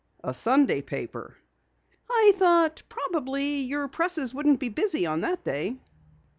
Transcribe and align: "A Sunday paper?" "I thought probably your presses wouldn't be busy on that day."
"A 0.23 0.33
Sunday 0.33 0.81
paper?" 0.81 1.37
"I 2.09 2.33
thought 2.35 2.81
probably 2.89 3.59
your 3.59 3.87
presses 3.87 4.33
wouldn't 4.33 4.59
be 4.59 4.69
busy 4.69 5.05
on 5.05 5.21
that 5.21 5.43
day." 5.43 5.77